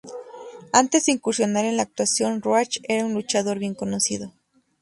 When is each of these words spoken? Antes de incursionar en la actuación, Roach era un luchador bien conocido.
Antes 0.73 1.05
de 1.05 1.11
incursionar 1.11 1.63
en 1.63 1.77
la 1.77 1.83
actuación, 1.83 2.41
Roach 2.41 2.79
era 2.89 3.05
un 3.05 3.13
luchador 3.13 3.59
bien 3.59 3.75
conocido. 3.75 4.33